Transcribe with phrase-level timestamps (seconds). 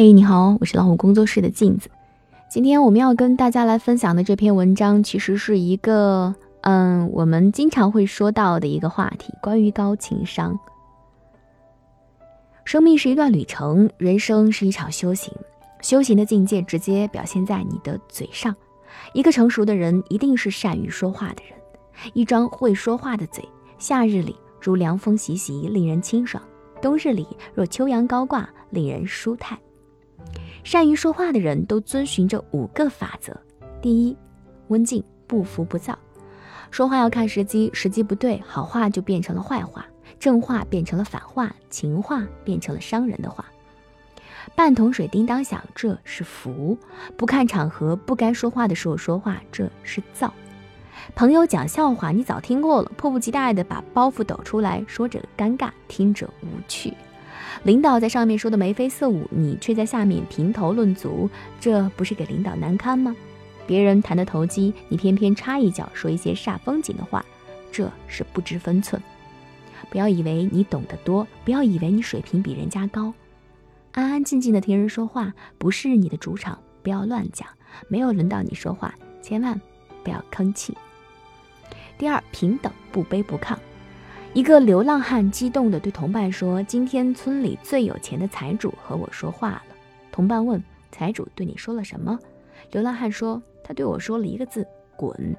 [0.00, 1.90] 嘿，你好，我是老虎工作室的镜子。
[2.48, 10.56] 今天我们要跟大家来分享的这篇文章，其实是一个，嗯，我们经常会说到的一个话题，关于高情商。
[12.64, 15.34] 生命是一段旅程，人生是一场修行，
[15.80, 18.54] 修行的境界直接表现在你的嘴上。
[19.14, 21.58] 一个成熟的人，一定是善于说话的人，
[22.14, 23.44] 一张会说话的嘴，
[23.78, 26.40] 夏日里如凉风习习，令人清爽；
[26.80, 29.58] 冬日里若秋阳高挂，令人舒泰。
[30.68, 33.34] 善于说话的人都遵循着五个法则：
[33.80, 34.14] 第一，
[34.66, 35.98] 温静，不浮不躁。
[36.70, 39.86] 说话要看时机，时机不对，好话就变成了坏话，
[40.20, 43.46] 正话变成了反话，情话变成了伤人的话。
[44.54, 46.76] 半桶水叮当响，这是福；
[47.16, 50.30] 不看场合，不该说话的时候说话，这是躁。
[51.14, 56.92] 朋友讲笑话，你早听过了，迫不及待地把包袱抖出来，说着尴尬，听着无趣。
[57.62, 61.28] 领导在上面说的眉飞色舞，你却在下面评头论足，
[61.60, 63.14] 这不是给领导难堪吗？
[63.66, 67.24] 别人谈的投机，你偏偏插一脚说一些煞风景的话，
[67.70, 69.00] 这是不知分寸。
[69.90, 73.12] 不要以为你懂得多，不要以为你水平比人家高，
[73.92, 77.46] 安安静静的听人说话，不是你的主场，不要乱讲，
[77.88, 79.60] 没有轮到你说话，千万
[80.02, 80.76] 不要吭气。
[81.98, 83.56] 第二，平等不卑不亢。
[84.34, 89.62] 一个流浪汉激动地对同伴说：“今天村里最有钱的财主和我说话了。”
[90.12, 90.62] 同伴问
[90.92, 92.16] ：“财主对你说了什么？”
[92.70, 95.36] 流浪汉说：“他对我说了一个字，滚。”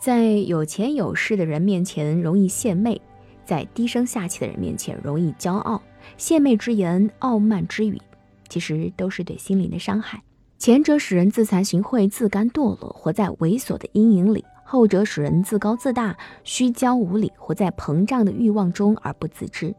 [0.00, 3.00] 在有钱有势的人面前容易献媚，
[3.44, 5.82] 在低声下气的人面前容易骄傲。
[6.16, 8.00] 献媚之言、傲慢之语，
[8.48, 10.22] 其实都是对心灵的伤害。
[10.56, 14.44] 前者使人自惭形秽、自甘堕落，活在猥琐的阴影里。
[14.70, 19.74] 后者使人自高自大、虚骄无礼，活在膨胀的欲望中而不自知。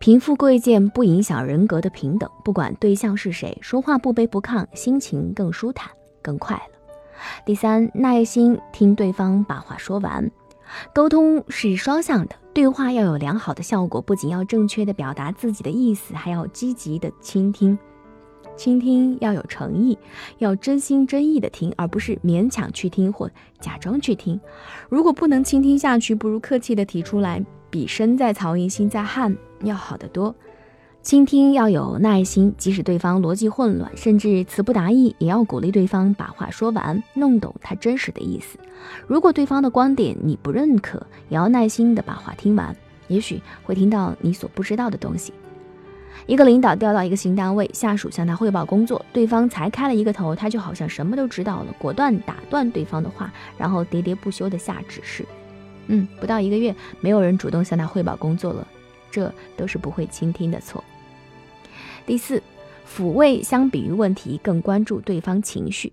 [0.00, 5.88] 贫富贵贱不影响人格的平等，不管对象是谁，说话不卑不亢，心情更舒坦、
[6.20, 6.96] 更快乐。
[7.44, 10.28] 第三，耐心听对方把话说完。
[10.92, 17.78] 沟通是双向的，对话要有良好的效果，不仅要正确的表达自己的意思，还要积极的倾听。
[18.56, 19.98] 倾听要有诚意，
[20.38, 23.30] 要真心真意的听，而不是勉强去听或
[23.60, 24.40] 假装去听。
[24.88, 30.34] 如果不能倾听下去，不如客气的提出来，比身在曹营心在汉要好得多。
[31.02, 38.58] 倾听要有耐心，即使对方逻辑混乱，甚至词不达意，也要鼓励对方把话说完，弄懂他真实的意思。
[39.06, 42.74] 如果对方的观点你不认可，也要耐心的把话听完，
[43.06, 45.32] 也许会听到你所不知道的东西。
[46.24, 55.24] 一个领导调到一个新单位，下属向他汇报工作，对方才开了一个头，他就好像什么都知道了，果断打断对方的话，然后喋喋不休的下指示。
[55.88, 58.66] 嗯，不到一个月，没有人主动向他汇报工作了，
[59.10, 60.82] 这都是不会倾听的错。
[62.06, 62.42] 第四。
[62.86, 65.92] 抚慰相比于问题更关注对方情绪，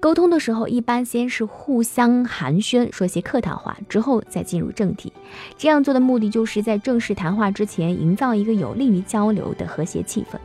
[0.00, 5.12] 沟通的时候一般先是互相寒暄，说些客套话，之后再进入正题。
[5.56, 10.36] 这样做的目的就是在正式谈话之前营造一个有利于交流的和谐气氛。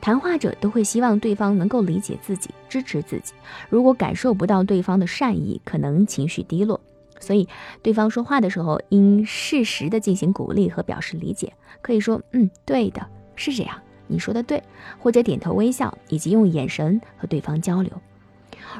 [0.00, 3.34] 谈话者都会希望对方能够理解自己，支持自己。
[3.68, 6.80] 如果感受不到对方的善意，可能情绪低落。
[7.20, 7.46] 所以，
[7.82, 11.52] 对方说话的时候应适时的进行鼓励和表示理解，
[11.82, 13.06] 可以说：“嗯，对的，
[13.36, 13.76] 是这样。”
[14.10, 14.62] 你说的对，
[14.98, 17.92] 或者点头微笑，以及用眼神和对方交流。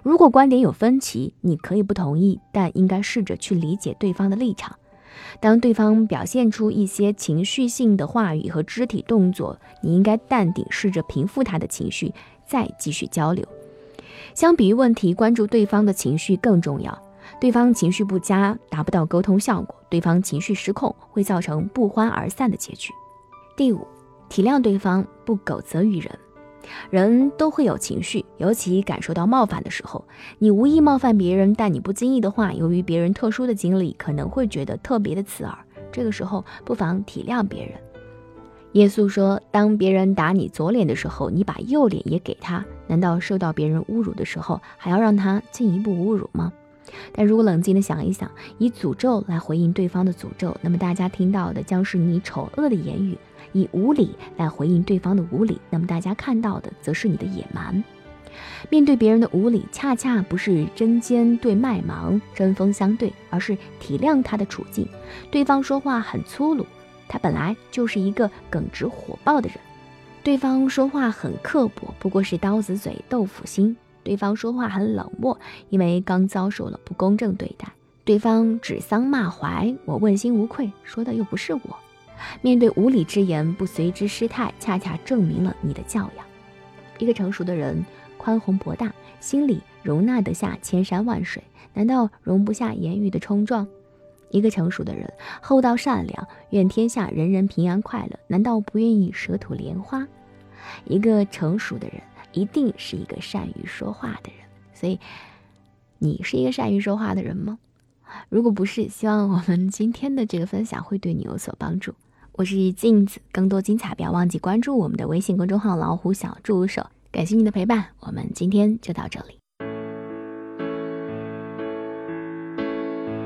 [0.03, 4.77] 如果观点有分歧，你可以不同意，但应该试着去理解对方的立场。
[5.39, 12.13] 当对方表现出一些情绪性的话语和肢体动作，你应该淡定，试着平复他的情绪，
[12.47, 13.47] 再继续交流。
[14.35, 16.97] 相比于问题，关注对方的情绪更重要。
[17.41, 22.93] 对方情绪不佳，达不到沟通效果；对方情绪失控，会造成不欢而散的结局。
[23.57, 23.87] 第五。
[24.31, 26.19] 体谅对方，不苟责于人。
[26.89, 30.07] 人都会有情绪，尤其感受到冒犯的时候。
[30.39, 35.59] 你无意冒犯别人，但你不经意的话，由于别人特殊的经历，可能会觉得特别的刺耳。
[35.91, 37.75] 这个时候，不妨体谅别人。
[38.75, 42.65] 耶稣说：“当别人打你左脸的时候，你把右脸也给他。
[42.87, 46.53] 难道受到别人侮辱的时候，还要让他进一步侮辱吗？”
[47.13, 53.15] 但如果冷静的想一想，以诅咒来回应对方的诅咒，那么大家听到的将是你丑恶的言语；
[53.53, 57.83] 以无理来回应对方的无理，那么大家看到的则是你的野蛮。
[58.71, 64.87] 面对别人的无理，恰恰不是针尖对麦芒、针锋相对，而是体谅他的处境。
[65.31, 66.65] 对方说话很粗鲁，
[67.09, 69.59] 他本来就是一个耿直火爆的人；
[70.23, 73.77] 对方说话很刻薄，不过是刀子嘴豆腐心。
[74.03, 75.39] 对方说话很冷漠，
[75.69, 77.69] 因为刚遭受了不公正对待；
[78.05, 81.61] 对方指桑骂槐，我问心无愧，说的又不是我。
[82.43, 86.27] 面对无理之言，不随之失态，恰恰证明了你的教养。
[86.99, 87.85] 一个成熟的人
[88.19, 91.43] 宽宏博大，心里容纳得下千山万水，
[91.73, 93.67] 难道容不下言语的冲撞？
[94.31, 95.11] 一个成熟的人
[95.41, 100.07] 厚道善良，愿天下人人平安快乐，难道不愿意舌吐莲花？
[100.85, 102.01] 一个成熟的人
[102.33, 104.99] 一定是一个善于说话的人，所以
[105.99, 107.59] 你是一个善于说话的人吗？
[108.29, 111.95] 如果不是，希望我们今天的这个分享会对你有所帮助。
[112.33, 116.87] 我是镜子，更多精彩不要忘记关注我们的微信公众号“老虎小助手”。
[117.13, 119.39] 感谢你的陪伴，我们今天就到这里。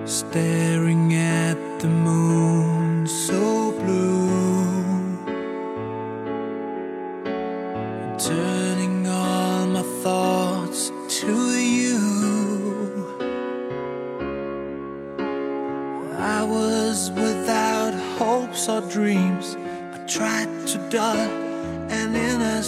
[0.04, 2.83] Staring at the moon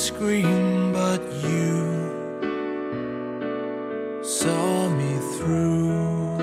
[0.06, 1.74] scream, but you
[4.22, 6.36] saw me through.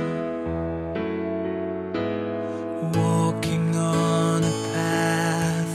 [2.94, 5.74] Walking on a path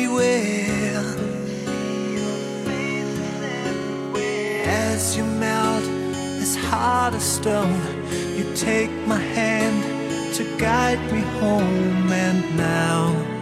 [4.65, 5.66] As you melt
[7.07, 7.81] heart of stone,
[8.35, 13.36] you take my hand to guide me home, and now